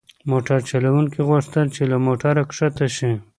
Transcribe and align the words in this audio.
موټر 0.31 0.59
چلونکي 0.69 1.19
غوښتل 1.29 1.65
چې 1.75 1.83
له 1.91 1.97
موټره 2.05 2.43
کښته 2.49 2.87
شي. 2.95 3.11